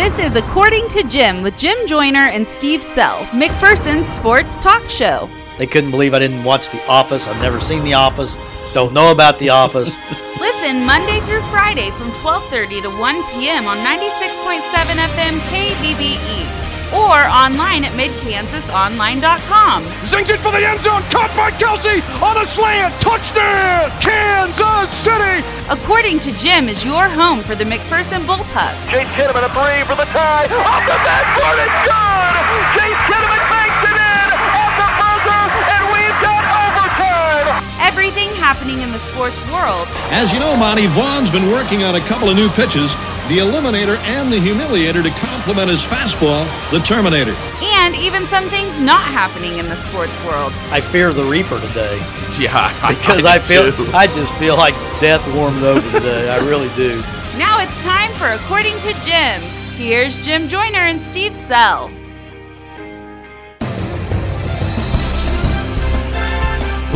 [0.00, 5.28] This is According to Jim with Jim Joyner and Steve Sell, McPherson's sports talk show.
[5.58, 7.26] They couldn't believe I didn't watch The Office.
[7.26, 8.38] I've never seen The Office.
[8.72, 9.98] Don't know about The Office.
[10.40, 13.66] Listen Monday through Friday from 12:30 to 1 p.m.
[13.66, 16.59] on 96.7 FM KBBE
[16.92, 19.84] or online at midkansasonline.com.
[20.04, 25.44] Zings it for the end zone, caught by Kelce on a slant, touchdown, Kansas City!
[25.68, 28.90] According to Jim, is your home for the McPherson Bullpups.
[28.90, 32.34] Chase Kinnaman a three for the tie, off the backboard, it's good!
[32.78, 33.49] Chase Kinnaman
[37.90, 39.88] Everything happening in the sports world.
[40.14, 42.88] As you know, Monty, Vaughn's been working on a couple of new pitches
[43.26, 47.34] the Eliminator and the Humiliator to complement his fastball, the Terminator.
[47.62, 50.52] And even some things not happening in the sports world.
[50.70, 51.98] I fear the Reaper today.
[52.38, 53.90] Yeah, because I, I feel too.
[53.92, 56.30] I just feel like death warmed over today.
[56.30, 57.00] I really do.
[57.36, 59.42] Now it's time for According to Jim.
[59.76, 61.90] Here's Jim Joyner and Steve Sell.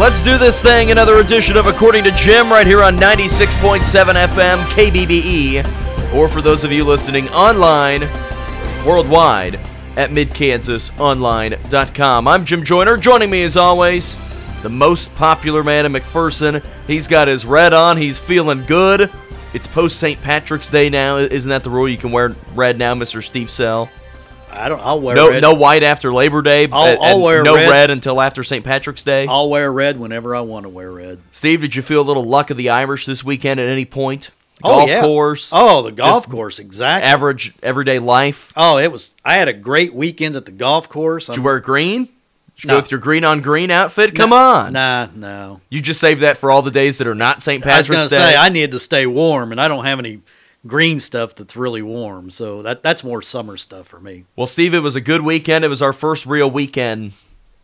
[0.04, 0.90] Let's do this thing.
[0.90, 6.62] Another edition of According to Jim right here on 96.7 FM KBBE or for those
[6.62, 8.02] of you listening online,
[8.86, 9.54] worldwide,
[9.96, 12.28] at midkansasonline.com.
[12.28, 12.98] I'm Jim Joyner.
[12.98, 14.18] Joining me as always,
[14.62, 16.62] the most popular man in McPherson.
[16.86, 17.96] He's got his red on.
[17.96, 19.10] He's feeling good.
[19.54, 20.20] It's post St.
[20.20, 21.16] Patrick's Day now.
[21.16, 21.88] Isn't that the rule?
[21.88, 23.24] You can wear red now, Mr.
[23.24, 23.88] Steve Sell.
[24.54, 24.80] I don't.
[24.80, 25.42] I'll wear no red.
[25.42, 26.68] no white after Labor Day.
[26.70, 27.68] I'll, I'll wear no red.
[27.70, 27.90] red.
[27.90, 28.64] until after St.
[28.64, 29.26] Patrick's Day.
[29.28, 31.18] I'll wear red whenever I want to wear red.
[31.32, 34.30] Steve, did you feel a little luck of the Irish this weekend at any point?
[34.62, 35.00] oh, golf yeah.
[35.00, 35.50] course.
[35.52, 37.08] Oh, the golf course, exactly.
[37.08, 38.52] Average everyday life.
[38.56, 39.10] Oh, it was.
[39.24, 41.26] I had a great weekend at the golf course.
[41.26, 42.04] Did you wear green?
[42.04, 42.74] Did you No.
[42.74, 44.14] go with your green on green outfit?
[44.14, 44.72] Come on.
[44.74, 45.60] Nah, no.
[45.70, 47.64] You just saved that for all the days that are not St.
[47.64, 48.32] I was Patrick's going to Day.
[48.32, 50.20] say I need to stay warm, and I don't have any
[50.66, 52.30] green stuff that's really warm.
[52.30, 54.24] So that that's more summer stuff for me.
[54.36, 55.64] well, Steve, it was a good weekend.
[55.64, 57.12] It was our first real weekend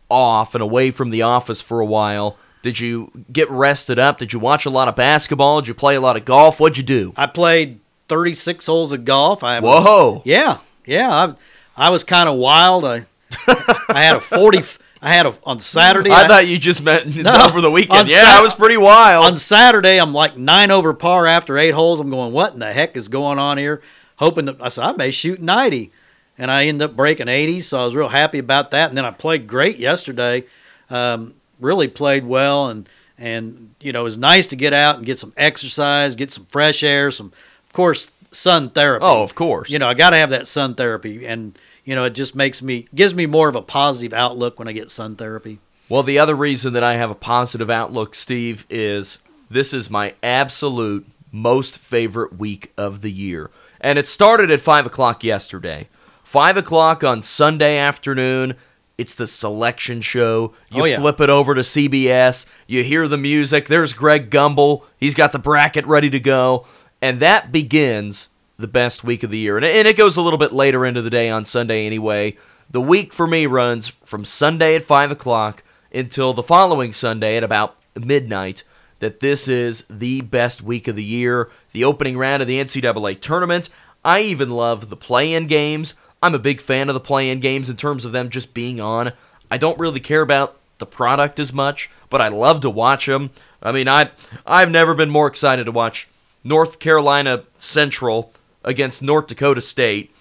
[0.09, 2.37] off and away from the office for a while.
[2.61, 4.19] Did you get rested up?
[4.19, 5.61] Did you watch a lot of basketball?
[5.61, 6.59] Did you play a lot of golf?
[6.59, 7.13] What'd you do?
[7.17, 9.43] I played 36 holes of golf.
[9.43, 10.11] I Whoa.
[10.11, 11.09] Was, yeah, yeah.
[11.09, 12.85] I, I was kind of wild.
[12.85, 13.05] I
[13.47, 14.61] I had a 40.
[15.01, 16.11] I had a on Saturday.
[16.11, 18.07] I thought you just meant No, over the weekend.
[18.09, 19.25] Yeah, Sat- I was pretty wild.
[19.25, 21.99] on Saturday, I'm like nine over par after eight holes.
[21.99, 23.81] I'm going, what in the heck is going on here?
[24.17, 25.91] Hoping that I said I may shoot 90,
[26.37, 27.61] and I end up breaking 80.
[27.61, 28.89] So I was real happy about that.
[28.89, 30.43] And then I played great yesterday.
[30.91, 32.87] Um, really played well, and
[33.17, 36.45] and you know it was nice to get out and get some exercise, get some
[36.45, 37.27] fresh air, some
[37.65, 39.03] of course sun therapy.
[39.05, 39.69] oh, of course.
[39.71, 42.61] You know, I got to have that sun therapy, and you know, it just makes
[42.61, 45.59] me gives me more of a positive outlook when I get sun therapy.
[45.89, 49.17] Well, the other reason that I have a positive outlook, Steve, is
[49.49, 53.49] this is my absolute most favorite week of the year.
[53.81, 55.87] And it started at 5 o'clock yesterday.
[56.23, 58.55] 5 o'clock on Sunday afternoon.
[58.97, 60.53] It's the selection show.
[60.71, 60.99] You Oh, yeah.
[60.99, 62.45] flip it over to CBS.
[62.67, 63.67] You hear the music.
[63.67, 64.83] There's Greg Gumbel.
[64.97, 66.67] He's got the bracket ready to go.
[67.01, 68.27] And that begins
[68.61, 69.57] the best week of the year.
[69.57, 72.37] And it, goes a little bit later into the day on Sunday anyway.
[72.69, 75.63] The week for me runs from Sunday at 5 o'clock
[75.93, 78.63] until the following Sunday at about midnight.
[78.99, 81.49] That this is the best week of the year.
[81.73, 83.67] The opening round of the NCAA tournament.
[84.05, 85.95] I even love the play in games.
[86.23, 88.79] I'm a big fan of the play in games in terms of them just being
[88.79, 89.11] on.
[89.49, 93.31] I don't really care about the product as much, but I love to watch them.
[93.61, 94.11] I mean, I
[94.45, 96.07] I've never been more excited to watch
[96.43, 98.33] North Carolina Central
[98.63, 100.13] against North Dakota State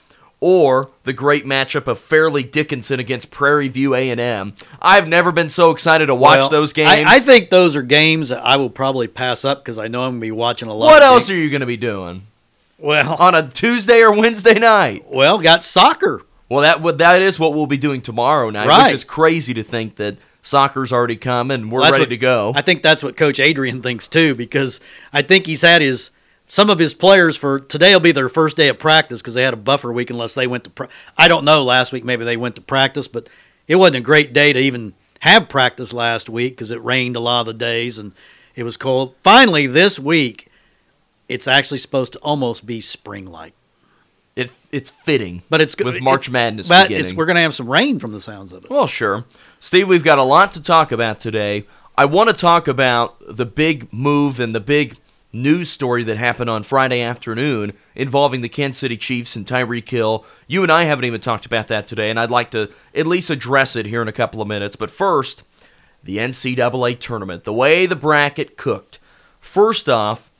[0.42, 4.54] or the great matchup of Fairleigh Dickinson against Prairie View A&M.
[4.80, 7.06] I've never been so excited to watch Well, those games.
[7.06, 10.12] I, think those are games that I will probably pass up because I know I'm
[10.12, 10.86] gonna be watching a lot.
[10.86, 11.30] what else games.
[11.32, 12.26] are you going to be doing
[12.78, 15.04] Well, on a Tuesday or Wednesday night?
[15.10, 16.22] well, got soccer.
[16.48, 18.84] Well, that what that is what we'll be doing tomorrow night, Right.
[18.86, 22.16] which is crazy to think that soccer's already come and we're That's ready what- to
[22.16, 22.52] go.
[22.56, 24.80] I think that's what Coach Adrian thinks too, because
[25.12, 26.10] I think he's had his
[26.50, 29.44] some of his players for today will be their first day of practice because they
[29.44, 30.70] had a buffer week unless they went to.
[30.70, 31.62] Pra- I don't know.
[31.62, 33.28] Last week maybe they went to practice, but
[33.68, 37.20] it wasn't a great day to even have practice last week because it rained a
[37.20, 38.10] lot of the days and
[38.56, 39.14] it was cold.
[39.22, 40.48] Finally, this week,
[41.28, 43.52] it's actually supposed to almost be spring-like,
[44.34, 47.70] it it's fitting, but it's with it- March Madness But we're going to have some
[47.70, 48.70] rain from the sounds of it.
[48.70, 49.24] Well, sure.
[49.60, 51.66] Steve, we've got a lot to talk about today.
[51.96, 54.96] I want to talk about the big move and the big
[55.32, 60.24] news story that happened on Friday afternoon involving the Kansas City Chiefs and Tyreek Hill.
[60.46, 63.30] You and I haven't even talked about that today, and I'd like to at least
[63.30, 64.76] address it here in a couple of minutes.
[64.76, 65.44] But first,
[66.02, 68.98] the NCAA tournament, the way the bracket cooked.
[69.40, 70.30] First off,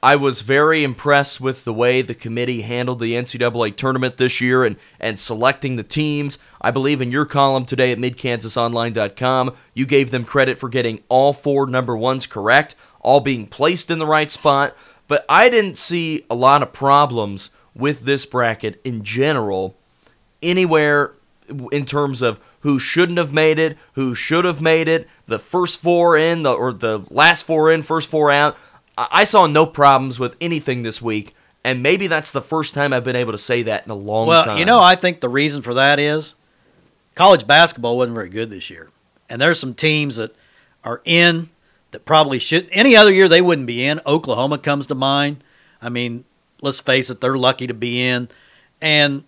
[0.00, 4.64] I was very impressed with the way the committee handled the NCAA tournament this year
[4.64, 6.38] and, and selecting the teams.
[6.60, 11.32] I believe in your column today at midkansasonline.com, you gave them credit for getting all
[11.32, 14.76] four number ones correct, all being placed in the right spot.
[15.06, 19.76] But I didn't see a lot of problems with this bracket in general,
[20.42, 21.12] anywhere
[21.72, 25.80] in terms of who shouldn't have made it, who should have made it, the first
[25.80, 28.56] four in, the or the last four in, first four out.
[28.96, 31.34] I I saw no problems with anything this week,
[31.64, 34.26] and maybe that's the first time I've been able to say that in a long
[34.26, 34.58] Well, time.
[34.58, 36.34] you know, I think the reason for that is
[37.14, 38.90] college basketball wasn't very good this year.
[39.30, 40.34] And there's some teams that
[40.84, 41.48] are in
[41.90, 42.68] that probably should.
[42.70, 44.00] Any other year, they wouldn't be in.
[44.06, 45.42] Oklahoma comes to mind.
[45.80, 46.24] I mean,
[46.60, 48.28] let's face it, they're lucky to be in.
[48.80, 49.24] And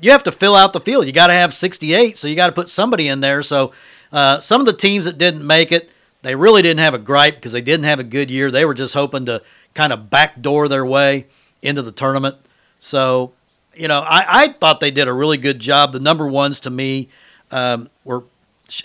[0.00, 1.06] you have to fill out the field.
[1.06, 3.42] You got to have 68, so you got to put somebody in there.
[3.42, 3.72] So
[4.12, 5.90] uh, some of the teams that didn't make it,
[6.22, 8.50] they really didn't have a gripe because they didn't have a good year.
[8.50, 9.42] They were just hoping to
[9.74, 11.26] kind of backdoor their way
[11.62, 12.36] into the tournament.
[12.78, 13.32] So,
[13.74, 15.92] you know, I, I thought they did a really good job.
[15.92, 17.08] The number ones to me
[17.50, 18.24] um, were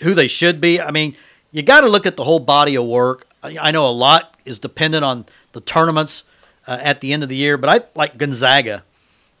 [0.02, 0.80] who they should be.
[0.80, 1.16] I mean,
[1.52, 3.26] you got to look at the whole body of work.
[3.42, 6.24] I, I know a lot is dependent on the tournaments
[6.66, 8.84] uh, at the end of the year, but I like Gonzaga.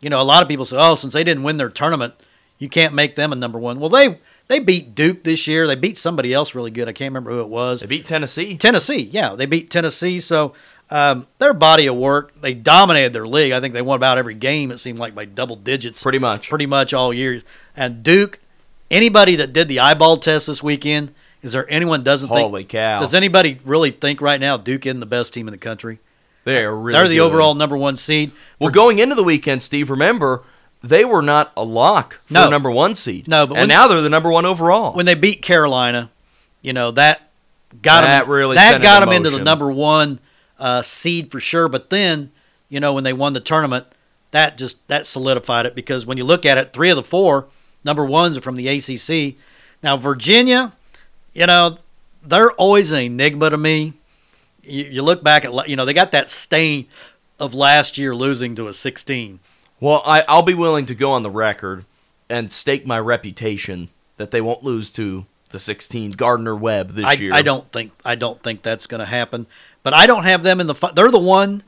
[0.00, 2.14] You know, a lot of people say, "Oh, since they didn't win their tournament,
[2.58, 4.18] you can't make them a number one." Well, they
[4.48, 5.66] they beat Duke this year.
[5.66, 6.88] They beat somebody else really good.
[6.88, 7.80] I can't remember who it was.
[7.82, 8.56] they beat Tennessee.
[8.56, 10.18] Tennessee, yeah, they beat Tennessee.
[10.20, 10.54] So
[10.90, 13.52] um, their body of work, they dominated their league.
[13.52, 14.72] I think they won about every game.
[14.72, 16.48] It seemed like by double digits, Pretty much.
[16.48, 17.42] pretty much all year.
[17.76, 18.40] And Duke,
[18.90, 22.70] anybody that did the eyeball test this weekend, is there anyone doesn't Holy think?
[22.70, 23.00] cow.
[23.00, 25.98] Does anybody really think right now Duke isn't the best team in the country?
[26.44, 27.26] They are really They're the good.
[27.26, 28.32] overall number one seed.
[28.58, 30.42] Well, going into the weekend, Steve, remember
[30.82, 32.48] they were not a lock for No.
[32.50, 33.28] number one seed.
[33.28, 34.92] No, but and when- now they're the number one overall.
[34.94, 36.10] when they beat Carolina,
[36.62, 37.30] you know that
[37.82, 38.30] got That them.
[38.30, 40.18] really that got them into the number one
[40.58, 41.68] uh, seed for sure.
[41.68, 42.30] But then,
[42.68, 43.86] you know, when they won the tournament,
[44.30, 47.46] that just that solidified it because when you look at it, three of the four
[47.84, 49.36] number ones are from the ACC.
[49.82, 50.72] Now Virginia,
[51.32, 51.78] you know,
[52.22, 53.94] they're always an enigma to me.
[54.62, 56.86] You, you look back at you know they got that stain
[57.38, 59.40] of last year losing to a 16.
[59.80, 61.86] well, I, I'll be willing to go on the record
[62.28, 63.88] and stake my reputation
[64.18, 67.32] that they won't lose to the 16 Gardner Webb this I, year.
[67.32, 69.46] I don't think I don't think that's going to happen.
[69.82, 70.74] But I don't have them in the.
[70.74, 71.62] Fi- they're the one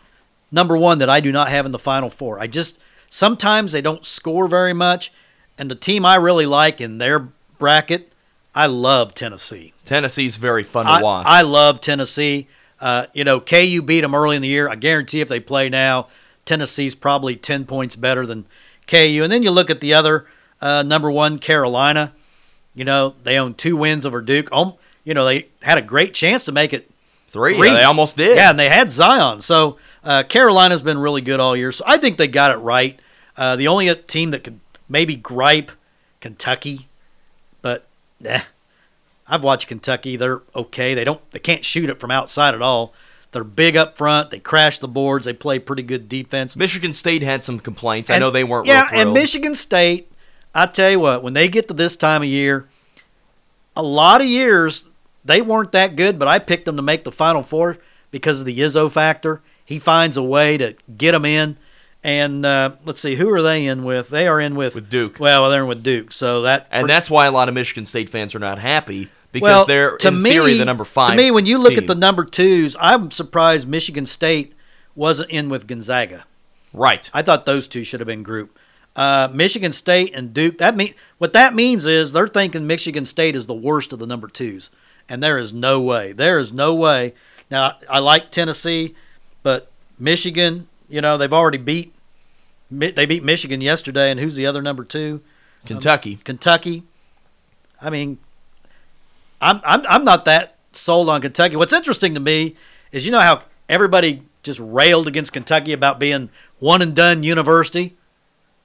[0.50, 2.38] number one that I do not have in the final four.
[2.38, 2.78] I just
[3.08, 5.10] sometimes they don't score very much,
[5.58, 7.28] and the team I really like in their
[7.58, 8.11] bracket,
[8.54, 9.72] I love Tennessee.
[9.84, 11.26] Tennessee's very fun to I, watch.
[11.26, 12.48] I love Tennessee.
[12.80, 14.68] Uh, you know, KU beat them early in the year.
[14.68, 16.08] I guarantee if they play now,
[16.44, 18.46] Tennessee's probably ten points better than
[18.86, 19.20] KU.
[19.22, 20.26] And then you look at the other
[20.60, 22.12] uh, number one, Carolina.
[22.74, 24.48] You know, they own two wins over Duke.
[24.52, 26.90] Um, you know, they had a great chance to make it
[27.28, 27.54] three.
[27.54, 27.68] three.
[27.68, 28.36] Yeah, they almost did.
[28.36, 29.42] Yeah, and they had Zion.
[29.42, 31.72] So uh, Carolina's been really good all year.
[31.72, 32.98] So I think they got it right.
[33.36, 35.72] Uh, the only team that could maybe gripe,
[36.20, 36.88] Kentucky,
[37.62, 37.86] but
[38.26, 38.42] eh.
[39.26, 40.16] I've watched Kentucky.
[40.16, 40.94] They're okay.
[40.94, 41.28] They don't.
[41.30, 42.92] They can't shoot it from outside at all.
[43.30, 44.30] They're big up front.
[44.30, 45.24] They crash the boards.
[45.24, 46.54] They play pretty good defense.
[46.54, 48.10] Michigan State had some complaints.
[48.10, 48.66] I know they weren't.
[48.66, 49.12] Yeah, and.
[49.12, 50.10] Michigan State.
[50.54, 52.68] I tell you what, when they get to this time of year,
[53.74, 54.84] a lot of years
[55.24, 57.78] they weren't that good, but I picked them to make the Final Four
[58.10, 59.40] because of the Izzo factor.
[59.64, 61.56] He finds a way to get them in.
[62.04, 64.08] And uh, let's see, who are they in with?
[64.08, 65.18] They are in with With Duke.
[65.20, 68.08] Well, they're in with Duke, so that and that's why a lot of Michigan State
[68.08, 71.10] fans are not happy because well, they're to in me, theory the number five.
[71.10, 74.52] To me, when you look at the number twos, I'm surprised Michigan State
[74.96, 76.24] wasn't in with Gonzaga.
[76.72, 78.58] right, I thought those two should have been grouped.
[78.96, 80.58] Uh, Michigan State and Duke.
[80.58, 84.06] That mean what that means is they're thinking Michigan State is the worst of the
[84.08, 84.70] number twos,
[85.08, 86.12] and there is no way.
[86.12, 87.14] There is no way.
[87.48, 88.96] Now I like Tennessee,
[89.44, 90.66] but Michigan.
[90.92, 91.94] You know they've already beat.
[92.70, 95.20] They beat Michigan yesterday, and who's the other number two?
[95.66, 96.16] Kentucky.
[96.16, 96.82] Kentucky.
[97.80, 98.18] I mean,
[99.40, 101.56] I'm I'm I'm not that sold on Kentucky.
[101.56, 102.56] What's interesting to me
[102.92, 107.96] is you know how everybody just railed against Kentucky about being one and done university.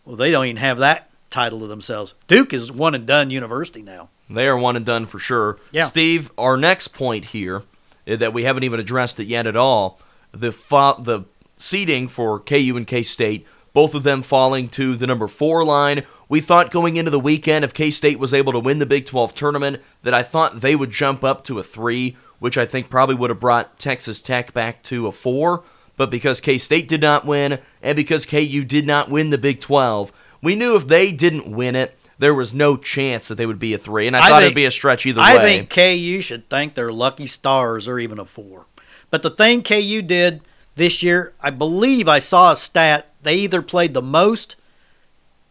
[0.05, 2.13] Well, they don't even have that title to themselves.
[2.27, 4.09] Duke is one and done university now.
[4.29, 5.59] They are one and done for sure.
[5.71, 5.85] Yeah.
[5.85, 7.63] Steve, our next point here
[8.07, 9.99] uh, that we haven't even addressed it yet at all,
[10.31, 11.23] the fo- the
[11.57, 16.03] seeding for KU and K State, both of them falling to the number four line.
[16.29, 19.05] We thought going into the weekend, if K State was able to win the Big
[19.05, 22.89] 12 tournament, that I thought they would jump up to a three, which I think
[22.89, 25.63] probably would have brought Texas Tech back to a four.
[25.95, 29.59] But because K State did not win, and because KU did not win the Big
[29.59, 30.11] 12,
[30.41, 33.73] we knew if they didn't win it, there was no chance that they would be
[33.73, 34.07] a three.
[34.07, 35.39] And I, I thought think- it'd be a stretch either I way.
[35.39, 38.65] I think KU should thank their lucky stars or even a four.
[39.09, 40.41] But the thing KU did
[40.77, 41.33] this year.
[41.41, 43.09] I believe I saw a stat.
[43.23, 44.55] They either played the most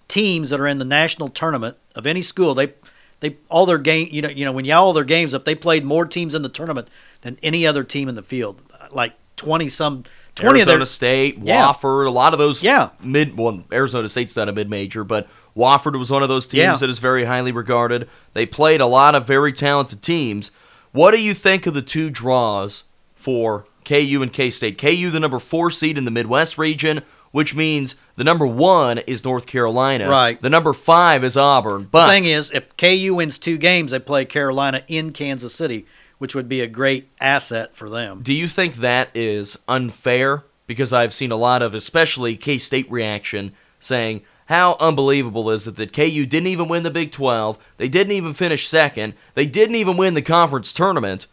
[0.08, 2.54] teams that are in the national tournament of any school.
[2.54, 2.72] They
[3.20, 4.08] they all their game.
[4.10, 6.42] You know, you know when you all their games up, they played more teams in
[6.42, 6.88] the tournament
[7.22, 8.60] than any other team in the field.
[8.90, 10.04] Like twenty some.
[10.36, 11.72] 20 Arizona of their, State, Yeah.
[11.72, 12.90] Wofford, a lot of those Yeah.
[13.02, 16.58] mid well, Arizona State's not a mid major, but Wofford was one of those teams
[16.60, 16.74] Yeah.
[16.74, 18.06] that is very highly regarded.
[18.34, 20.50] They played a lot of very talented teams.
[20.92, 22.82] What do you think of the two draws
[23.14, 24.76] for KU and K State?
[24.76, 29.24] KU the number four seed in the Midwest region, which means the number one is
[29.24, 30.08] North Carolina.
[30.08, 30.40] Right.
[30.40, 31.88] The number five is Auburn.
[31.90, 35.86] But The thing is, if KU wins two games, they play Carolina in Kansas City,
[36.18, 38.22] which would be a great asset for them.
[38.22, 40.44] Do you think that is unfair?
[40.66, 45.76] Because I've seen a lot of, especially K State reaction, saying, How unbelievable is it
[45.76, 47.58] that KU didn't even win the Big 12?
[47.76, 49.14] They didn't even finish second.
[49.34, 51.26] They didn't even win the conference tournament,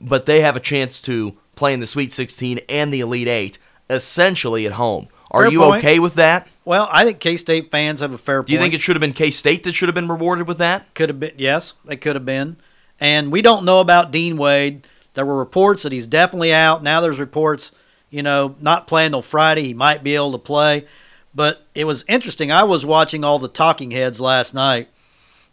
[0.00, 3.58] but they have a chance to play in the Sweet 16 and the Elite Eight,
[3.90, 5.08] essentially at home.
[5.30, 5.84] Are Fair you point.
[5.84, 6.48] okay with that?
[6.64, 8.66] Well, I think K State fans have a fair Do you point.
[8.66, 10.92] think it should have been K State that should have been rewarded with that?
[10.94, 12.56] Could have been, yes, they could have been.
[13.00, 14.86] And we don't know about Dean Wade.
[15.14, 16.82] There were reports that he's definitely out.
[16.82, 17.72] Now there's reports,
[18.10, 19.64] you know, not playing till Friday.
[19.64, 20.86] He might be able to play.
[21.34, 22.50] But it was interesting.
[22.50, 24.88] I was watching all the talking heads last night.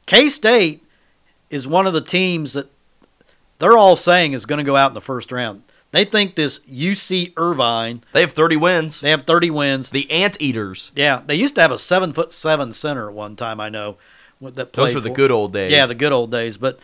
[0.05, 0.83] K State
[1.49, 2.69] is one of the teams that
[3.59, 5.63] they're all saying is going to go out in the first round.
[5.95, 8.99] They think this UC Irvine, They have 30 wins.
[8.99, 9.91] they have 30 wins.
[9.91, 10.91] The Anteaters.
[10.93, 13.61] Yeah, they used to have a seven foot seven center at one time.
[13.61, 13.95] I know.
[14.41, 15.71] That Those were the for- good old days.
[15.71, 16.57] Yeah, the good old days.
[16.57, 16.79] But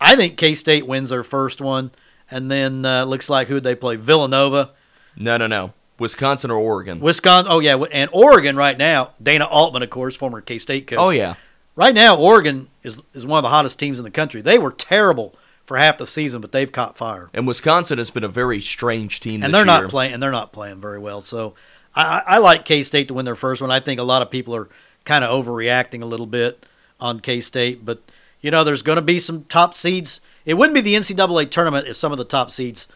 [0.00, 1.90] I think K State wins their first one,
[2.30, 4.70] and then uh, looks like who they play Villanova,
[5.16, 5.72] No, no, no.
[5.98, 7.00] Wisconsin or Oregon.
[7.00, 7.50] Wisconsin.
[7.52, 9.10] Oh yeah, and Oregon right now.
[9.20, 11.00] Dana Altman, of course, former K State coach.
[11.00, 11.34] Oh, yeah.
[11.74, 14.40] Right now, Oregon is is one of the hottest teams in the country.
[14.40, 15.34] They were terrible
[15.72, 19.20] for half the season, but they've caught fire, And Wisconsin has been a very strange
[19.20, 19.82] team and this they're year.
[19.82, 20.12] not playing.
[20.12, 21.22] And they're not playing very well.
[21.22, 21.54] So
[21.94, 23.70] I, I I like K State to win their first one.
[23.70, 24.68] I think a lot of people are
[25.06, 26.66] kind of overreacting a little bit
[27.00, 28.02] on K State, but
[28.42, 30.20] you know, there's going to be some top seeds.
[30.44, 32.86] It wouldn't be the NCAA tournament if some of the top seeds,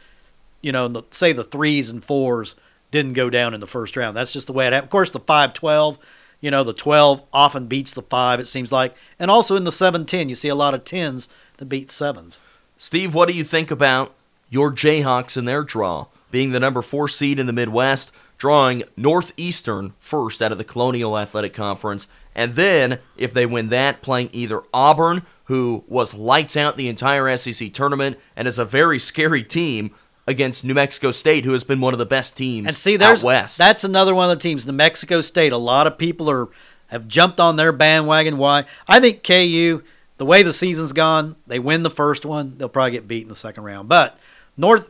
[0.61, 2.56] you know, the, say the threes and fours
[2.90, 4.14] didn't go down in the first round.
[4.14, 4.88] That's just the way it happened.
[4.88, 5.99] Of course, the 5 12,
[6.42, 8.95] you know, the 12 often beats the 5, it seems like.
[9.18, 12.38] And also in the 7 10, you see a lot of 10s that beat 7s.
[12.76, 14.14] Steve, what do you think about
[14.50, 16.06] your Jayhawks and their draw?
[16.30, 21.18] Being the number four seed in the Midwest, drawing Northeastern first out of the Colonial
[21.18, 26.76] Athletic Conference, and then, if they win that, playing either Auburn, who was lights out
[26.76, 29.95] the entire SEC tournament and is a very scary team,
[30.26, 33.23] against New Mexico State, who has been one of the best teams And see, there's
[33.23, 33.59] west.
[33.59, 35.52] that's another one of the teams, New Mexico State.
[35.52, 36.49] A lot of people are
[36.88, 38.38] have jumped on their bandwagon.
[38.38, 38.64] Why?
[38.87, 39.83] I think KU,
[40.18, 43.28] the way the season's gone, they win the first one, they'll probably get beat in
[43.28, 43.88] the second round.
[43.88, 44.18] But
[44.56, 44.88] North,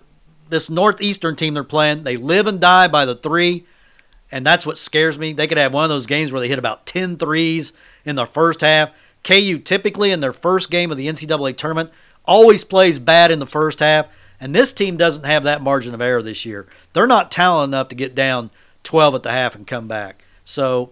[0.49, 3.67] this Northeastern team they're playing, they live and die by the three,
[4.31, 5.33] and that's what scares me.
[5.33, 7.73] They could have one of those games where they hit about 10 threes
[8.05, 8.91] in the first half.
[9.25, 11.91] KU typically in their first game of the NCAA tournament
[12.25, 14.07] always plays bad in the first half.
[14.41, 16.67] And this team doesn't have that margin of error this year.
[16.93, 18.51] They're not talented enough to get down
[18.83, 20.25] 12 at the half and come back.
[20.45, 20.91] So,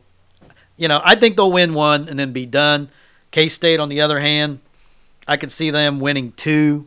[0.76, 2.88] you know, I think they'll win one and then be done.
[3.34, 4.60] K State, on the other hand,
[5.26, 6.86] I could see them winning two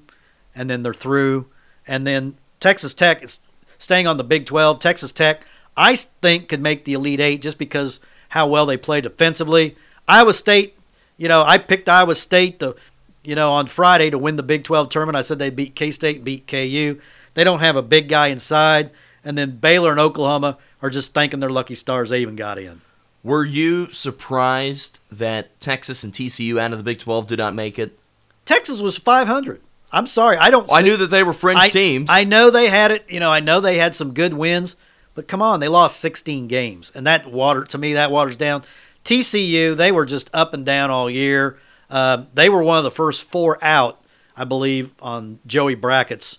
[0.56, 1.48] and then they're through.
[1.86, 3.39] And then Texas Tech is
[3.77, 4.80] staying on the Big 12.
[4.80, 8.00] Texas Tech, I think, could make the Elite Eight just because
[8.30, 9.75] how well they play defensively.
[10.08, 10.80] Iowa State,
[11.18, 12.77] you know, I picked Iowa State to
[13.25, 15.18] you know, on Friday to win the Big 12 tournament.
[15.18, 16.98] I said they beat K State, beat KU.
[17.34, 18.92] They don't have a big guy inside.
[19.22, 22.80] And then Baylor and Oklahoma are just thanking their lucky stars they even got in.
[23.24, 27.78] Were you surprised that Texas and TCU out of the Big 12 did not make
[27.78, 28.00] it?
[28.46, 29.62] Texas was 500.
[29.92, 30.38] I'm sorry.
[30.38, 32.10] I don't I knew that they were fringe I, teams.
[32.10, 33.06] I know they had it.
[33.10, 34.76] You know, I know they had some good wins,
[35.16, 38.64] but come on, they lost 16 games, and that water to me that waters down.
[39.06, 41.58] TCU, they were just up and down all year.
[41.90, 44.04] Uh, they were one of the first four out,
[44.36, 46.38] I believe, on Joey Brackett's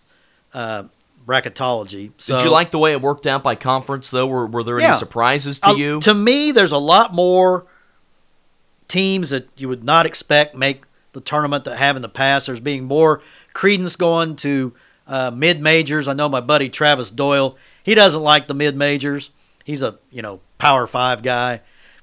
[0.53, 0.85] uh,
[1.29, 2.11] bracketology.
[2.19, 4.27] So Did you like the way it worked out by conference, though?
[4.27, 4.89] Were, were there Yeah.
[4.93, 6.01] any surprises to Uh, you?
[6.01, 7.67] To me, there's a lot more
[8.89, 10.83] teams that you would not expect make
[11.13, 12.47] the tournament that have in the past.
[12.47, 13.21] There's being more
[13.53, 14.73] credence going to
[15.07, 16.09] uh, mid majors.
[16.09, 17.57] I know my buddy Travis Doyle.
[17.83, 19.31] He doesn't like the mid majors.
[19.65, 21.61] He's a you know Power Five guy,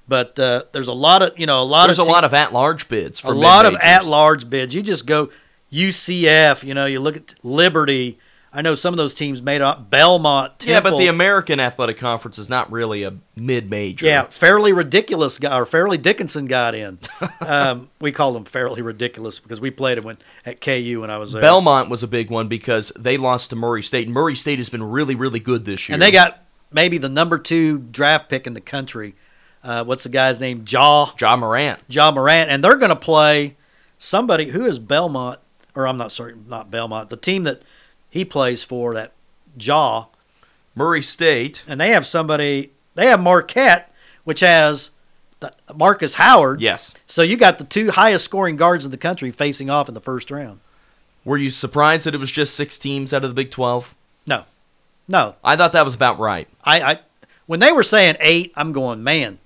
[0.08, 2.34] but uh, there's a lot of you know a lot There's of a lot of
[2.34, 4.74] at-large bids for a lot of at-large bids.
[4.75, 5.29] You just go
[5.72, 6.63] UCF.
[6.63, 8.17] You know, you look at Liberty.
[8.55, 10.59] I know some of those teams made up Belmont.
[10.59, 10.74] Temple.
[10.74, 14.05] Yeah, but the American Athletic Conference is not really a mid-major.
[14.05, 16.97] Yeah, fairly ridiculous guy or fairly Dickinson got in.
[17.41, 21.17] um, we called him fairly ridiculous because we played him when, at KU when I
[21.17, 21.41] was there.
[21.41, 24.69] Belmont was a big one because they lost to Murray State, and Murray State has
[24.69, 25.93] been really, really good this year.
[25.93, 29.15] and they got maybe the number two draft pick in the country.
[29.65, 30.63] Uh, what's the guy's name?
[30.65, 31.81] Ja Ja Morant.
[31.89, 33.57] Ja Morant, and they're going to play
[33.97, 35.41] somebody who is Belmont,
[35.75, 37.09] or I'm not sorry, not Belmont.
[37.09, 37.63] The team that
[38.15, 39.12] he plays for, that
[39.60, 40.05] Ja,
[40.74, 41.62] Murray State.
[41.67, 42.72] and they have somebody.
[42.95, 43.91] They have Marquette,
[44.24, 44.91] which has
[45.41, 46.62] the, Markus Howard.
[46.62, 46.93] Yes.
[47.05, 50.01] So you got the two highest scoring guards in the country facing off in the
[50.01, 50.62] first round.
[51.25, 53.93] Were you surprised that it was just six teams out of the Big 12?
[54.25, 54.45] No,
[55.10, 55.36] no.
[55.43, 56.48] I thought that was about right.
[56.63, 57.00] I, I
[57.48, 59.39] when they were saying eight, I'm going, man,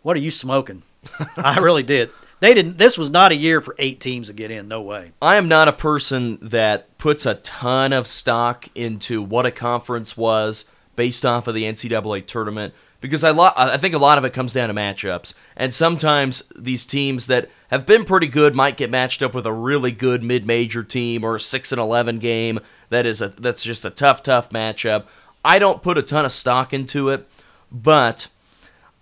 [0.00, 0.84] what are you smoking?
[1.36, 2.08] I really did.
[2.40, 2.78] They didn't.
[2.78, 4.68] This was not a year for eight teams to get in.
[4.68, 5.12] No way.
[5.22, 10.16] I am not a person that puts a ton of stock into what a conference
[10.16, 10.64] was
[10.96, 14.32] based off of the NCAA tournament because I lo- I think a lot of it
[14.32, 18.90] comes down to matchups, and sometimes these teams that have been pretty good might get
[18.90, 23.06] matched up with a really good mid-major team or a six and eleven game that
[23.06, 25.04] is a that's just a tough, tough matchup.
[25.44, 27.28] I don't put a ton of stock into it,
[27.70, 28.28] but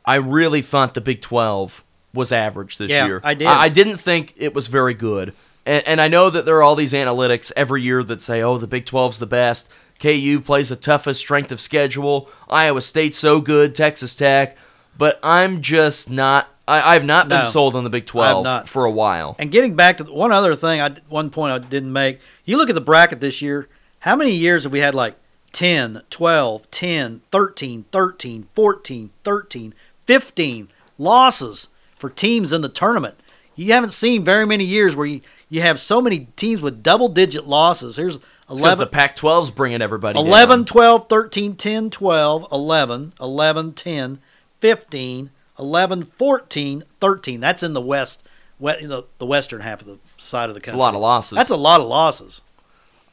[0.04, 1.83] I really thought the Big Twelve
[2.14, 3.20] was average this Yeah, year.
[3.22, 3.48] I did.
[3.48, 5.34] I, I didn't think it was very good.
[5.66, 8.56] And, and I know that there are all these analytics every year that say, oh,
[8.58, 9.68] the Big 12's the best.
[10.00, 12.28] KU plays the toughest strength of schedule.
[12.48, 13.74] Iowa State's so good.
[13.74, 14.56] Texas Tech.
[14.96, 16.48] But I'm just not.
[16.66, 18.68] I, I've not been No, sold on the Big 12 not.
[18.68, 19.36] for a while.
[19.38, 22.20] And getting back to one other thing, I one point I didn't make.
[22.44, 23.68] You look at the bracket this year.
[24.00, 25.14] How many years have we had like
[25.52, 29.74] 10, 12, 10, 13, 13, 14, 13,
[30.06, 30.68] 15
[30.98, 31.68] losses
[32.04, 33.18] for teams in the tournament?
[33.56, 37.08] You haven't seen very many years where you, you have so many teams with double
[37.08, 37.96] digit losses.
[37.96, 40.64] Here's Because 11, the Pac 12's bringing everybody 11, down.
[40.66, 44.18] 12, 13, 10, 12, 11, 11, 10,
[44.60, 47.40] 15, 11, 14, 13.
[47.40, 48.22] That's in the west,
[48.58, 50.78] we- the, the western half of the side of the country.
[50.78, 51.36] a lot of losses.
[51.36, 52.42] That's a lot of losses.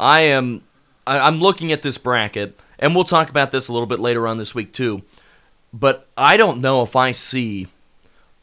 [0.01, 0.63] I am
[1.07, 4.37] I'm looking at this bracket, and we'll talk about this a little bit later on
[4.37, 5.03] this week too.
[5.71, 7.67] But I don't know if I see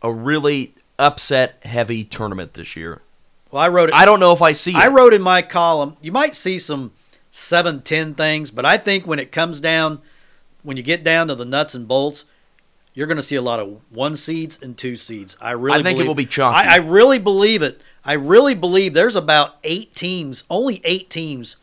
[0.03, 3.03] a really upset heavy tournament this year.
[3.51, 3.95] Well, I wrote it.
[3.95, 4.77] I don't know if I see it.
[4.77, 5.97] I wrote in my column.
[6.01, 6.93] You might see some
[7.31, 10.01] seven, ten things, but I think when it comes down,
[10.63, 12.25] when you get down to the nuts and bolts,
[12.95, 15.37] you're going to see a lot of one seeds and two seeds.
[15.41, 16.57] I really I think it believe, will be chalky.
[16.57, 17.81] I, I really believe it.
[18.05, 21.57] I really believe there's about eight teams, only eight teams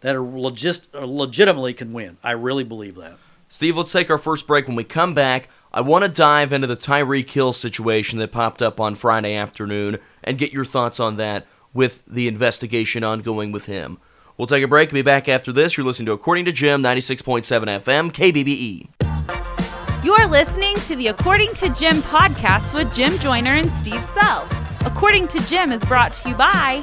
[0.00, 2.18] that are legit, legitimately can win.
[2.22, 3.18] I really believe that.
[3.48, 4.66] Steve, let's take our first break.
[4.66, 8.62] When we come back, I want to dive into the Tyreek Hill situation that popped
[8.62, 13.66] up on Friday afternoon and get your thoughts on that with the investigation ongoing with
[13.66, 13.98] him.
[14.38, 15.76] We'll take a break and be back after this.
[15.76, 17.42] You're listening to According to Jim, 96.7
[17.82, 20.04] FM, KBBE.
[20.04, 24.46] You're listening to the According to Jim podcast with Jim Joyner and Steve Sell.
[24.82, 26.82] According to Jim is brought to you by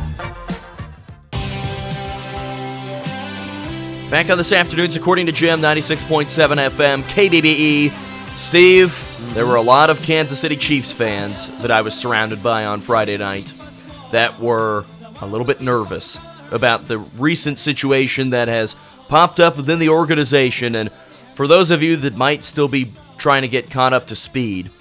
[4.11, 8.37] Back on this afternoon's According to Jim, 96.7 FM, KBBE.
[8.37, 12.65] Steve, there were a lot of Kansas City Chiefs fans that I was surrounded by
[12.65, 13.53] on Friday night
[14.11, 14.83] that were
[15.21, 16.19] a little bit nervous
[16.51, 18.75] about the recent situation that has
[19.07, 20.75] popped up within the organization.
[20.75, 20.91] And
[21.33, 24.71] for those of you that might still be trying to get caught up to speed,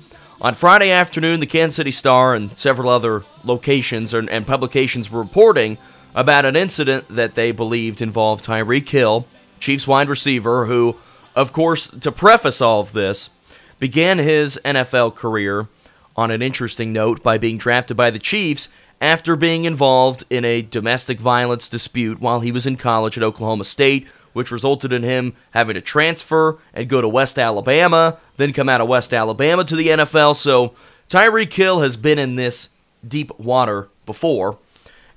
[0.40, 5.22] on Friday afternoon, the Kansas City Star and several other locations and, and publications were
[5.22, 5.78] reporting
[6.14, 9.26] about an incident that they believed involved Tyreek Hill,
[9.58, 10.96] Chiefs wide receiver, who,
[11.34, 13.30] of course, to preface all of this,
[13.78, 15.68] began his NFL career
[16.16, 18.68] on an interesting note by being drafted by the Chiefs
[19.00, 23.64] after being involved in a domestic violence dispute while he was in college at Oklahoma
[23.64, 28.68] State, which resulted in him having to transfer and go to West Alabama, then come
[28.68, 30.36] out of West Alabama to the NFL.
[30.36, 30.74] So
[31.08, 32.68] Tyreek Hill has been in this
[33.06, 34.58] deep water before.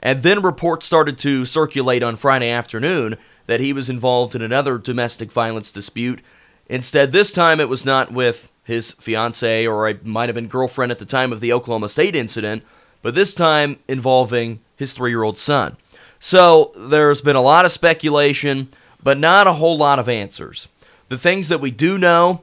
[0.04, 4.78] And then reports started to circulate on Friday afternoon that he was involved in another
[4.78, 6.22] domestic violence dispute.
[6.68, 10.92] Instead, this time it was not with his fiancee or I might have been girlfriend
[10.92, 12.64] at the time of the Oklahoma State incident,
[13.02, 15.78] but this time involving his three year old son.
[16.20, 18.70] So there's been a lot of speculation,
[19.02, 20.68] but not a whole lot of answers.
[21.08, 22.42] The things that we do know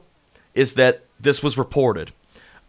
[0.55, 2.11] is that this was reported.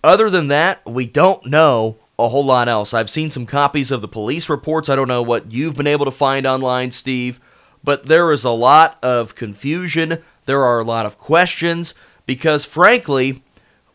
[0.05, 2.95] Other than that, we don't know a whole lot else.
[2.95, 4.89] I've seen some copies of the police reports.
[4.89, 7.41] I don't know what you've been able to find online, Steve,
[7.85, 10.23] but there is a lot of confusion.
[10.45, 11.95] There are a lot of questions
[12.27, 13.43] because, frankly,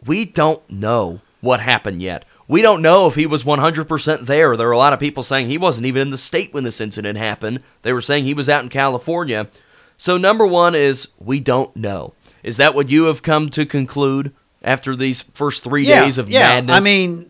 [0.06, 2.26] we don't know what happened yet.
[2.48, 4.56] we don't know if he was 100% there.
[4.56, 6.80] There are a lot of people saying he wasn't even in the state when this
[6.80, 7.62] incident happened.
[7.82, 9.50] They were saying he was out in California.
[9.98, 12.14] So, number one is we don't know.
[12.44, 14.32] Is that what you have come to conclude
[14.64, 16.48] after these first three days of yeah.
[16.48, 16.78] madness?
[16.78, 17.30] I mean,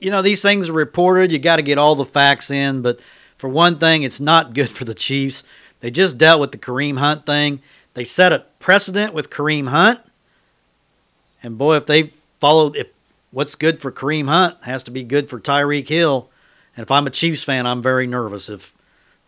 [0.00, 1.30] you know, these things are reported.
[1.30, 2.82] You got to get all the facts in.
[2.82, 3.00] But
[3.36, 5.44] for one thing, it's not good for the Chiefs.
[5.80, 7.60] They just dealt with the Kareem Hunt thing.
[7.94, 10.00] They set a precedent with Kareem Hunt.
[11.42, 12.88] And boy, if they follow, if
[13.30, 16.28] what's good for Kareem Hunt has to be good for Tyreek Hill.
[16.76, 18.74] And if I'm a Chiefs fan, I'm very nervous if,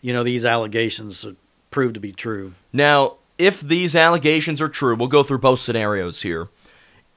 [0.00, 1.24] you know, these allegations
[1.70, 2.54] prove to be true.
[2.72, 6.48] Now, if these allegations are true, we'll go through both scenarios here.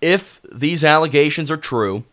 [0.01, 2.03] If these allegations are true,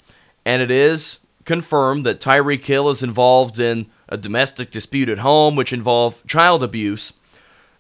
[0.45, 5.57] and it is confirmed that Tyreek Hill is involved in a domestic dispute at home,
[5.57, 7.13] which involved child abuse,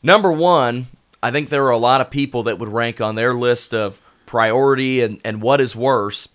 [0.02, 0.88] number one,
[1.22, 4.00] I think there are a lot of people that would rank on their list of
[4.26, 6.28] priority and, and what is worse,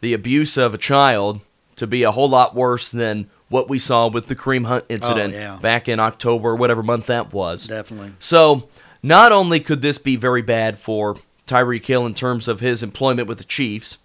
[0.00, 1.40] the abuse of a child
[1.76, 4.94] to be a whole lot worse than what we saw with the Kareem Hunt oh,
[4.94, 5.58] incident yeah.
[5.60, 7.66] back in October, whatever month that was.
[7.66, 8.14] Definitely.
[8.18, 8.68] So,
[9.02, 13.28] not only could this be very bad for Tyreek Hill in terms of his employment
[13.28, 13.98] with the Chiefs,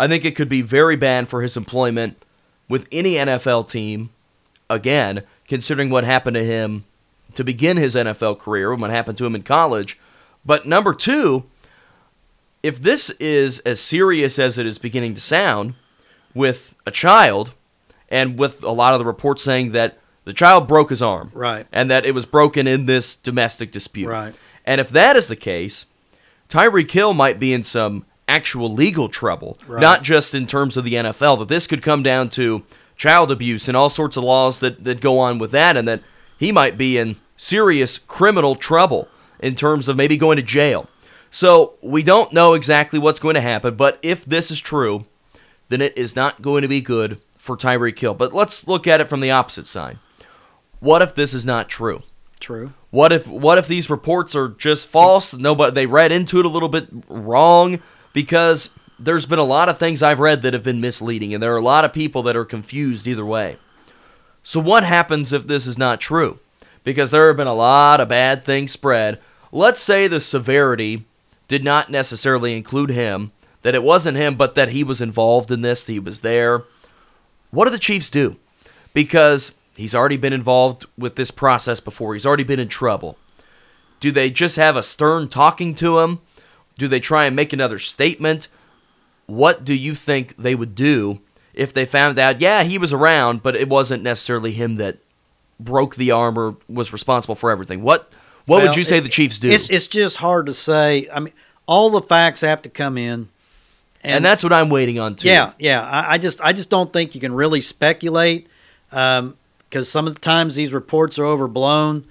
[0.00, 2.16] I think it could be very bad for his employment
[2.68, 4.10] with any NFL team,
[4.70, 6.84] again, considering what happened to him
[7.34, 9.98] to begin his NFL career and what happened to him in college.
[10.44, 11.44] But number two,
[12.62, 15.74] if this is as serious as it is beginning to sound
[16.34, 17.52] with a child,
[18.08, 21.66] and with a lot of the reports saying that the child broke his arm, Right.
[21.72, 24.34] and that it was broken in this domestic dispute, Right.
[24.64, 25.84] And if that is the case,
[26.48, 29.80] Tyreek Hill might be in some actual legal trouble, Right.
[29.80, 31.36] not just in terms of the NFL.
[31.38, 32.62] That this could come down to
[32.96, 36.02] child abuse and all sorts of laws that that go on with that, and that
[36.38, 39.08] he might be in serious criminal trouble
[39.40, 40.88] in terms of maybe going to jail.
[41.30, 45.06] So we don't know exactly what's going to happen, but if this is true,
[45.68, 48.14] then it is not going to be good for Tyreek Hill.
[48.14, 49.98] But let's look at it from the opposite side.
[50.80, 52.02] What if this is not true?
[52.40, 52.72] True.
[52.90, 55.34] What if what if these reports are just false?
[55.34, 57.80] Nobody they read into it a little bit wrong
[58.12, 61.54] because there's been a lot of things I've read that have been misleading and there
[61.54, 63.56] are a lot of people that are confused either way.
[64.42, 66.38] So what happens if this is not true?
[66.84, 69.18] Because there have been a lot of bad things spread.
[69.52, 71.04] Let's say the severity
[71.48, 75.62] did not necessarily include him, that it wasn't him but that he was involved in
[75.62, 76.64] this, he was there.
[77.50, 78.36] What do the Chiefs do?
[78.94, 82.14] Because he's already been involved with this process before.
[82.14, 83.18] He's already been in trouble.
[83.98, 86.20] Do they just have a stern talking to him?
[86.80, 88.48] Do they try and make another statement?
[89.26, 91.20] What do you think they would do
[91.52, 94.96] if they found out, yeah, he was around, but it wasn't necessarily him that
[95.60, 97.82] broke the arm or was responsible for everything?
[97.82, 98.10] What
[98.46, 99.50] what Well, would you say it- the Chiefs do?
[99.50, 101.06] It's it's just hard to say.
[101.12, 101.34] I mean,
[101.66, 103.28] all the facts have to come in,
[104.02, 105.28] and, that's what I'm waiting on too.
[105.28, 105.82] yeah, yeah.
[105.82, 108.48] I, I just I just don't think you can really speculate
[108.90, 109.36] um,
[109.68, 112.06] because some of the times these reports are overblown.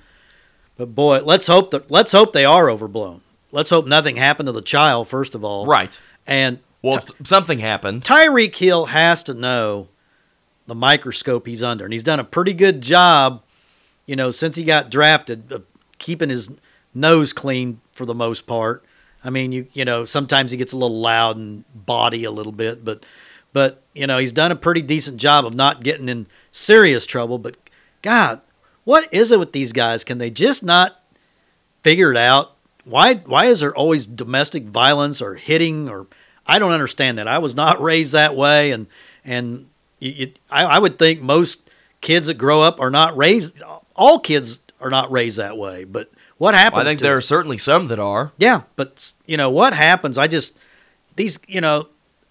[0.78, 3.22] But boy, let's hope that let's hope they are overblown.
[3.52, 5.66] Let's hope nothing happened to the child first of all.
[5.66, 5.98] Right.
[6.28, 8.04] And Well, Ty- something happened.
[8.04, 9.88] Tyreek Hill has to know
[10.68, 13.42] the microscope he's under, and he's done a pretty good job,
[14.06, 15.64] you know, since he got drafted of
[15.98, 16.50] keeping his
[16.94, 18.84] nose clean for the most part.
[19.24, 22.52] I mean, you you know, sometimes he gets a little loud and body a little
[22.52, 23.06] bit, but
[23.52, 27.38] but you know, he's done a pretty decent job of not getting in serious trouble.
[27.40, 27.58] But
[28.02, 28.40] God,
[28.84, 30.04] what is it with these guys?
[30.04, 31.02] Can they just not
[31.84, 32.56] figure it out?
[32.86, 36.08] Why why is there always domestic violence or hitting or
[36.50, 37.28] I don't understand that.
[37.28, 38.88] I was not raised that way, and
[39.24, 39.70] and
[40.50, 41.70] I, I would think most
[42.02, 43.62] kids that grow up are not raised.
[43.96, 45.84] All kids are not raised that way.
[45.84, 46.78] But what happens?
[46.78, 47.18] Well, I think there them?
[47.18, 48.32] are certainly some that are.
[48.38, 50.18] Yeah, but you know what happens?
[50.18, 50.54] I just
[51.16, 51.88] these you know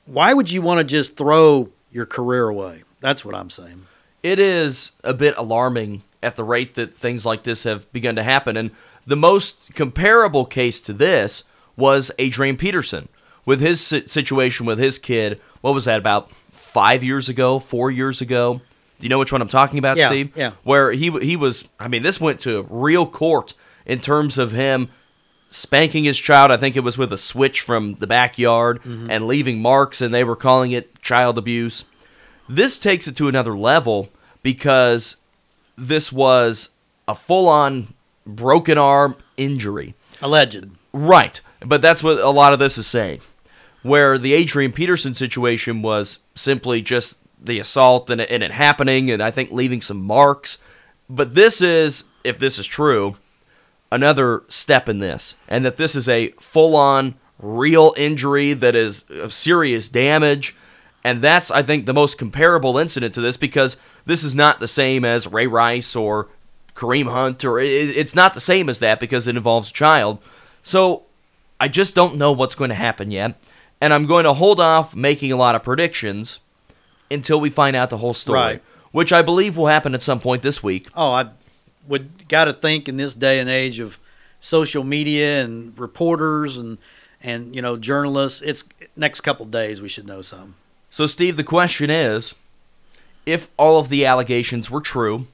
[0.07, 2.83] why would you want to just throw your career away?
[3.01, 3.87] That's what I'm saying.
[4.25, 8.23] it is a bit alarming at the rate that things like this have begun to
[8.25, 8.57] happen.
[8.57, 8.73] And
[9.09, 11.43] the most comparable case to this
[11.77, 13.09] was Adrian Peterson
[13.47, 15.41] with his situation with his kid.
[15.63, 18.61] What was that about five years ago, four years ago?
[19.01, 20.33] Do you know which one I'm talking about, Yeah, Steve?
[20.37, 20.53] yeah.
[20.63, 21.69] Where he he was.
[21.81, 23.55] I mean, this went to real court
[23.87, 24.89] in terms of him
[25.49, 26.51] spanking his child.
[26.51, 29.11] I think it was with a switch from the backyard Mm-hmm.
[29.11, 31.85] and leaving marks, and they were calling it child abuse.
[32.49, 34.11] This takes it to another level
[34.43, 35.17] because
[35.77, 36.71] this was
[37.07, 37.95] a full on
[38.29, 39.95] broken arm injury.
[40.23, 40.71] Alleged.
[40.93, 41.41] Right.
[41.61, 43.21] But that's what a lot of this is saying.
[43.83, 49.11] Where the Adrian Peterson situation was simply just the assault and it, and it happening,
[49.11, 50.59] and I think leaving some marks.
[51.09, 53.17] But this is, if this is true,
[53.91, 55.35] another step in this.
[55.49, 60.57] And that this is a full on real injury that is of serious damage.
[61.05, 64.69] And that's, I think, the most comparable incident to this because this is not the
[64.69, 66.29] same as Ray Rice or
[66.79, 70.19] Kareem Hunt, or it, it's not the same as that because it involves a child.
[70.63, 71.03] So
[71.61, 73.35] I just don't know what's going to happen yet.
[73.81, 76.41] And I'm going to hold off making a lot of predictions
[77.11, 78.63] until we find out the whole story, Right.
[78.93, 80.89] which I believe will happen at some point this week.
[80.95, 81.31] Oh, I
[81.87, 83.99] would got to think in this day and age of
[84.41, 86.79] social media and reporters and
[87.23, 88.63] and you know journalists, it's
[88.95, 90.55] next couple days we should know something.
[90.91, 92.35] So, Steve, the question is
[93.27, 95.27] if all of the allegations were true,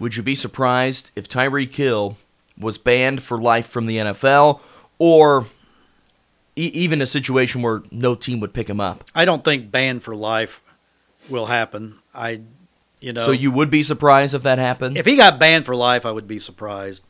[0.00, 2.16] would you be surprised if Tyreek Hill
[2.58, 4.60] was banned for life from the NFL
[4.98, 5.46] or
[6.56, 9.04] e- even a situation where no team would pick him up?
[9.14, 10.60] I don't think banned for life
[11.28, 11.98] will happen.
[12.14, 12.40] I,
[13.00, 14.96] you know, So, you would be surprised if that happened?
[14.96, 17.02] if he got banned for life, I would be surprised.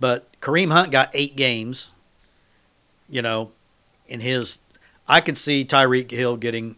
[0.00, 1.90] But Kareem Hunt got eight games.
[3.08, 3.52] You know,
[4.08, 4.58] in his,
[5.06, 6.76] I could see Tyreek Hill getting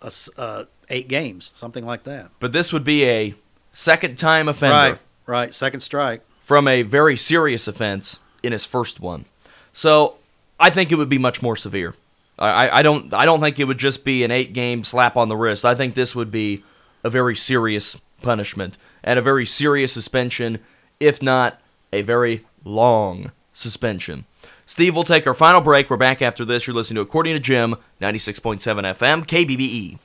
[0.00, 2.30] a uh, eight games, something like that.
[2.40, 3.34] but this would be a
[3.76, 5.54] second time offender Right, right.
[5.54, 6.22] Second strike.
[6.40, 9.26] from a very serious offense in his first one.
[9.72, 10.16] So
[10.58, 11.94] I think it would be much more severe.
[12.38, 15.28] I, I- don't I don't think it would just be an eight game slap on
[15.28, 15.64] the wrist.
[15.64, 16.64] I think this would be
[17.04, 20.58] a very serious punishment and a very serious suspension,
[20.98, 21.60] if not
[21.92, 24.24] a very long suspension.
[24.68, 25.88] Steve, we'll take our final break.
[25.88, 26.66] We're back after this.
[26.66, 29.98] You're listening to According to Jim, 96.7 FM, KBBE.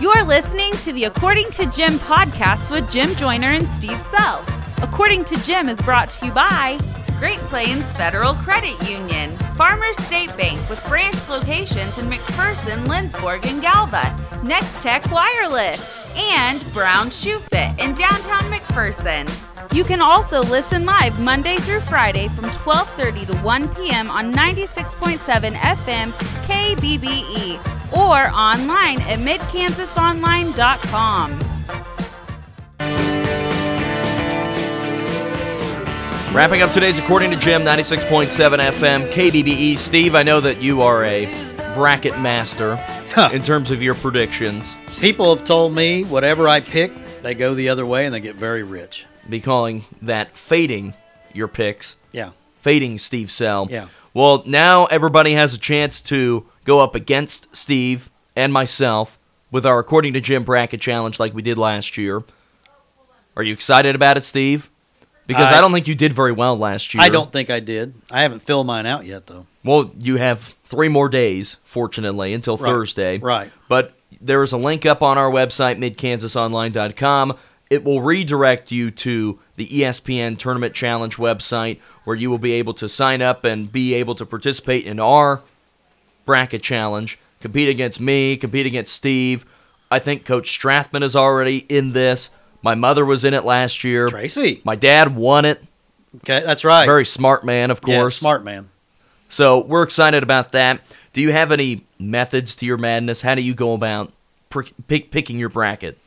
[0.00, 4.44] You're listening to the According to Jim podcast with Jim Joyner and Steve Sell.
[4.78, 6.78] According to Jim is brought to you by
[7.20, 13.62] Great Plains Federal Credit Union, Farmers State Bank with branch locations in McPherson, Lindsborg, and
[13.62, 15.80] Galva, Next Tech Wireless,
[16.16, 19.30] and Brown Shoe Fit in downtown McPherson.
[19.72, 24.10] You can also listen live Monday through Friday from 12:30 to 1 p.m.
[24.10, 25.18] on 96.7
[25.52, 26.12] FM
[26.46, 27.58] KBBE
[27.96, 31.38] or online at midkansasonline.com.
[36.34, 38.26] Wrapping up today's According to Jim, 96.7
[38.58, 39.78] FM, KBBE.
[39.78, 41.26] Steve, I know that you are a
[41.74, 42.74] bracket master
[43.14, 43.30] Huh.
[43.32, 44.74] in terms of your predictions.
[44.98, 46.90] People have told me whatever I pick,
[47.22, 49.06] they go the other way and they get very rich.
[49.28, 50.94] Be calling that fading
[51.32, 52.30] your picks, Yeah.
[52.60, 53.66] fading Steve Sell.
[53.70, 53.86] Yeah.
[54.12, 59.18] Well, now everybody has a chance to go up against Steve and myself
[59.50, 62.22] with our According to Jim bracket challenge like we did last year.
[63.36, 64.70] Are you excited about it, Steve?
[65.26, 67.02] Because I, I- don't think you did very well last year.
[67.02, 67.94] I don't think I did.
[68.10, 69.46] I haven't filled mine out yet, though.
[69.64, 73.18] Well, you have three more days, fortunately, until Right, Thursday.
[73.18, 73.50] right.
[73.68, 77.36] But there is a link up on our website, midkansasonline.com.
[77.74, 82.74] It will redirect you to the ESPN Tournament Challenge website where you will be able
[82.74, 85.42] to sign up and be able to participate in our
[86.24, 89.44] bracket challenge, compete against me, compete against Steve.
[89.90, 92.30] I think Coach Strathman is already in this.
[92.62, 94.08] My mother was in it last year.
[94.08, 94.62] Tracy.
[94.64, 95.60] My dad won it.
[96.18, 96.86] Okay, that's right.
[96.86, 98.16] Very smart man, of course.
[98.16, 98.70] Yeah, smart man.
[99.28, 100.80] So we're excited about that.
[101.12, 103.22] Do you have any methods to your madness?
[103.22, 104.12] How do you go about
[104.48, 105.98] pr- pick, picking your bracket?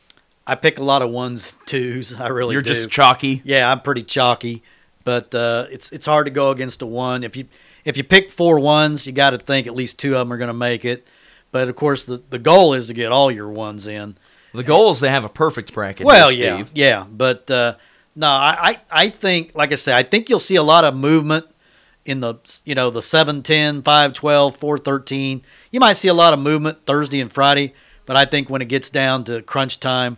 [0.50, 2.14] I pick a lot of ones, twos.
[2.14, 2.74] I really You're do.
[2.74, 3.42] just chalky.
[3.44, 4.64] yeah, I'm pretty chalky,
[5.04, 7.26] but uh, it's it's hard to go against a one.
[7.26, 7.48] If you
[7.84, 10.38] if you pick four ones, you got to think at least two of them are
[10.38, 11.06] going to make it.
[11.52, 14.18] But of course, the the goal is to get all your ones in.
[14.54, 16.06] The goal is to have a perfect bracket.
[16.06, 17.76] Well, here, yeah, yeah, but uh,
[18.16, 20.96] no, I, I I think, like I say, I think you'll see a lot of
[20.96, 21.46] movement
[22.06, 26.14] in the you know the 7 10 5 12 4 13 you might see a
[26.14, 27.74] lot of movement thursday and friday
[28.06, 30.18] but i think when it gets down to crunch time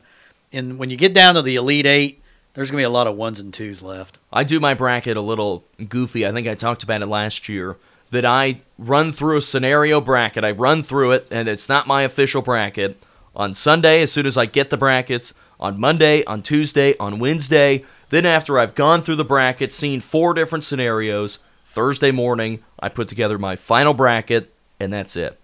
[0.51, 2.21] and when you get down to the elite eight
[2.53, 5.17] there's going to be a lot of ones and twos left I do my bracket
[5.17, 6.25] a little goofy.
[6.25, 7.77] I think I talked about it last year.
[8.11, 10.43] That I run through a scenario bracket.
[10.43, 13.01] I run through it, and it's not my official bracket.
[13.35, 17.85] On Sunday, as soon as I get the brackets, on Monday, on Tuesday, on Wednesday.
[18.09, 23.07] Then, after I've gone through the bracket, seen four different scenarios, Thursday morning, I put
[23.07, 25.37] together my final bracket, and that's it.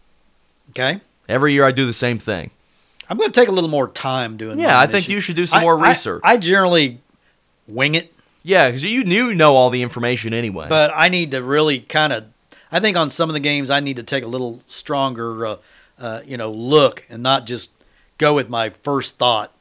[0.71, 2.51] okay Every year I do the same thing.
[3.09, 5.45] I'm going to take a little more time doing Yeah, I think you should do
[5.45, 6.21] some I- more research.
[6.23, 6.99] I, generally
[7.67, 8.13] wing it
[8.43, 10.67] Yeah, because you knew know all the information anyway.
[10.69, 12.25] but I need to really kind of.
[12.71, 15.55] I think on some of the games I need to take a little stronger, uh,
[15.99, 17.71] uh, you know, look and not just
[18.17, 19.51] go with my first thought,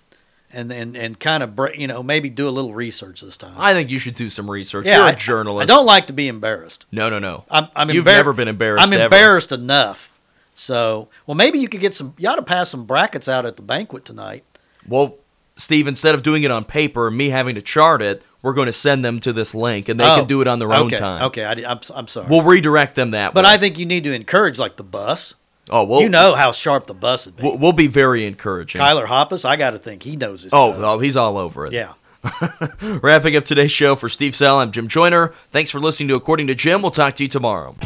[0.52, 3.54] and and and kind of you know maybe do a little research this time.
[3.56, 4.86] I think you should do some research.
[4.86, 5.62] yeah, You're a I- journalist.
[5.70, 6.86] I don't like to be embarrassed.
[6.92, 7.44] No, no, no.
[7.50, 8.84] I'm, I'm You've embar- never been embarrassed.
[8.86, 9.04] I'm ever.
[9.04, 10.10] embarrassed enough.
[10.54, 12.14] So, well, maybe you could get some.
[12.18, 14.44] You ought to pass some brackets out at the banquet tonight.
[14.86, 15.16] Well,
[15.56, 18.66] Steve, instead of doing it on paper and me having to chart it, we're going
[18.66, 20.90] to send them to this link, and they Oh, can do it on their own
[20.90, 21.22] time.
[21.24, 22.26] Okay, I, am I'm sorry.
[22.28, 23.50] We'll redirect them that but way.
[23.52, 25.34] I think you need to encourage like the bus.
[25.70, 27.42] Oh, well, you know how sharp the bus would be.
[27.42, 28.80] we'll, we'll be very encouraging.
[28.82, 30.82] Kyler Hoppus, I got to think he knows his oh, stuff.
[30.84, 31.72] oh, he's all over it.
[31.72, 31.94] yeah.
[32.80, 35.32] Wrapping up today's show for Steve Sell, I'm Jim Joyner.
[35.50, 36.82] Thanks for listening to According to Jim.
[36.82, 37.76] We'll talk to you tomorrow.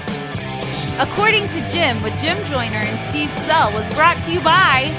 [0.99, 4.91] According to Jim with Jim Joyner and Steve Sell was brought to you by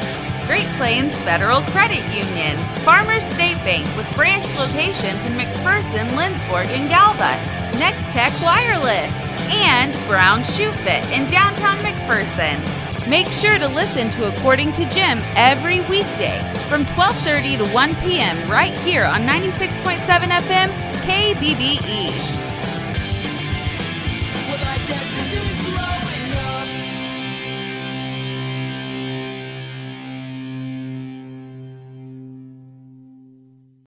[0.48, 6.88] Great Plains Federal Credit Union, Farmers State Bank with branch locations in McPherson, Lindsborg, and
[6.88, 7.36] Galva,
[7.78, 9.12] Next Tech Wireless,
[9.52, 12.58] and Brown Shoe Fit in downtown McPherson.
[13.10, 18.50] Make sure to listen to According to Jim every weekday from 12:30 to 1 p.m.
[18.50, 19.98] right here on 96.7
[20.32, 20.70] FM
[21.04, 22.40] KBBE.